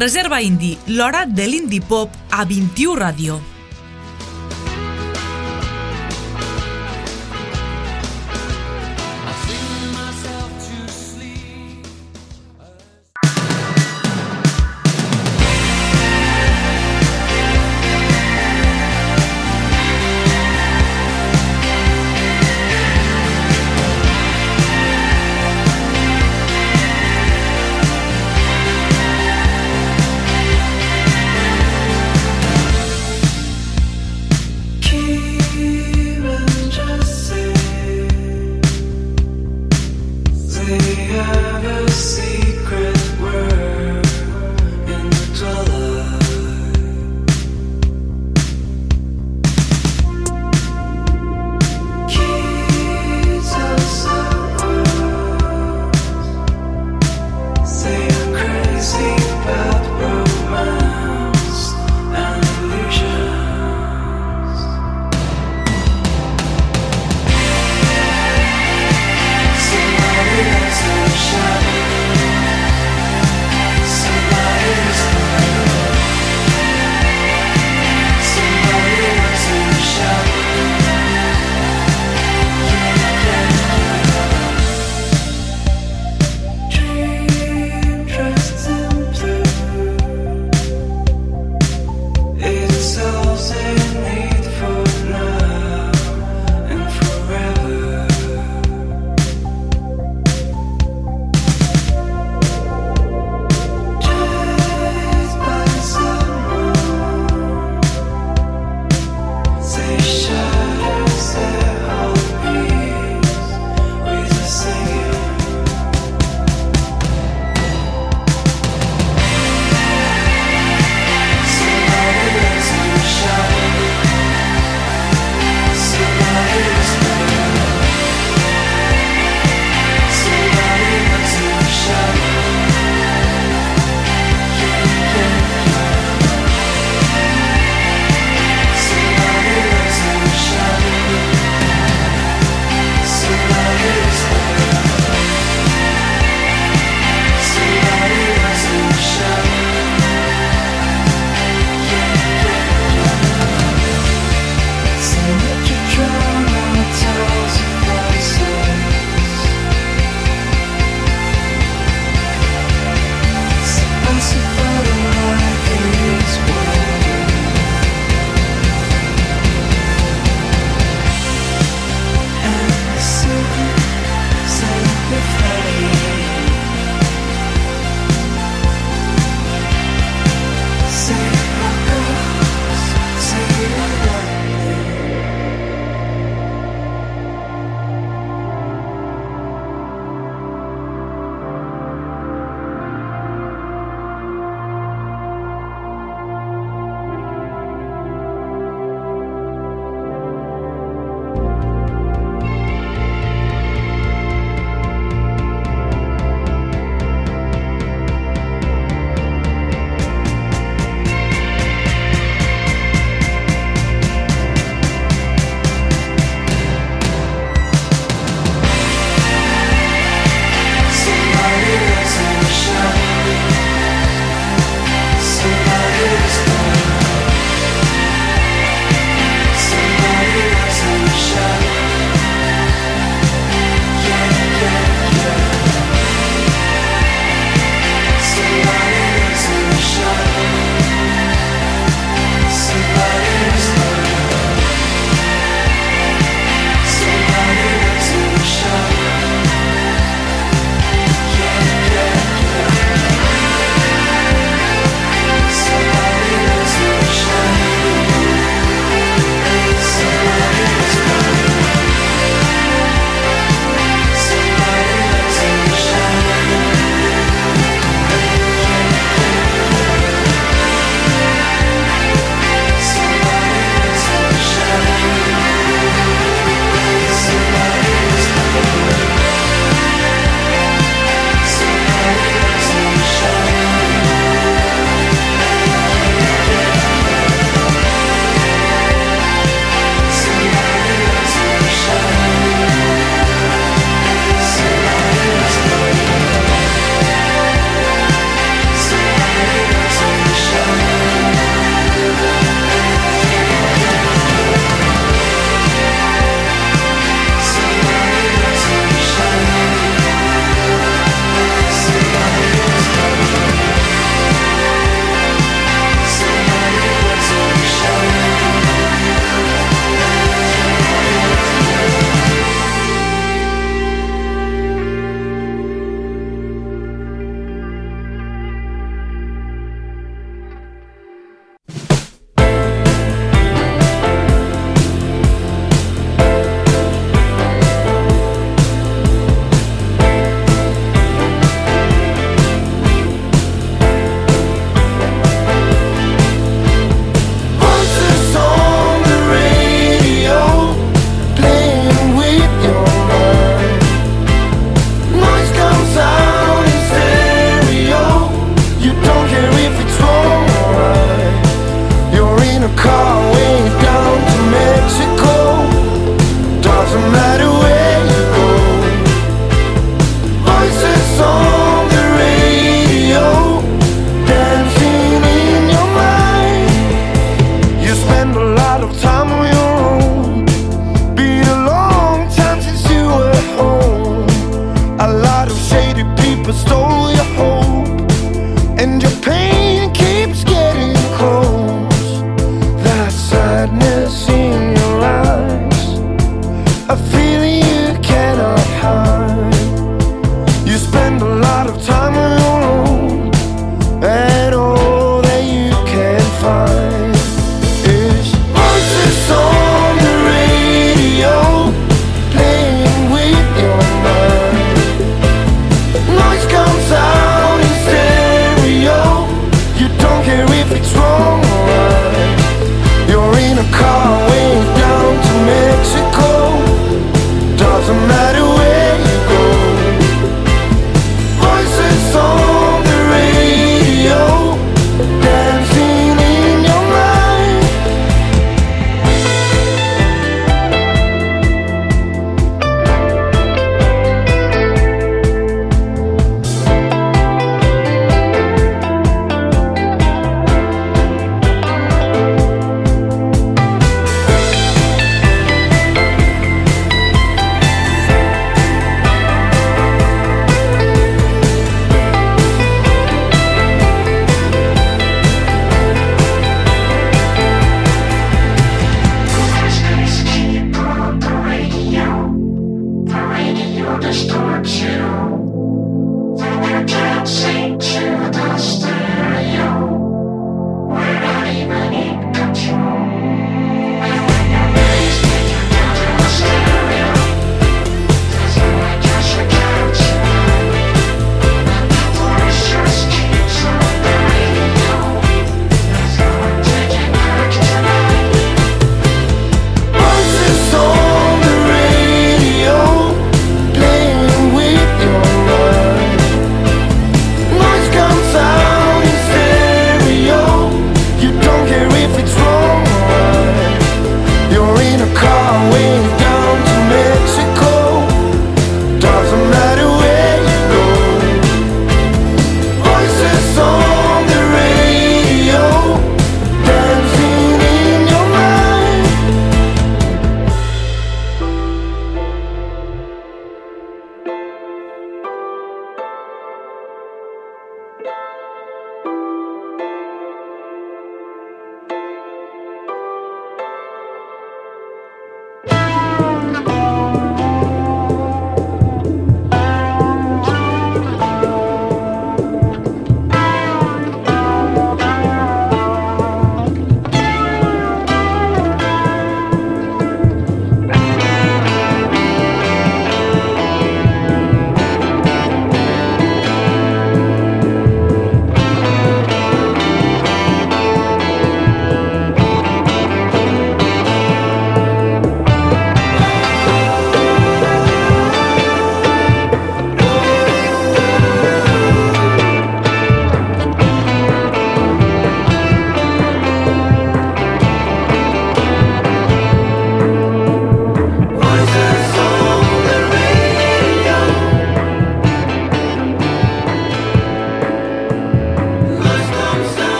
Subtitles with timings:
[0.00, 3.59] Reserva Indi, l'hora de l'indie pop a 21 Ràdio.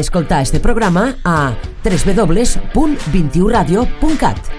[0.00, 4.49] Escoltar este programa a www.21radio.cat.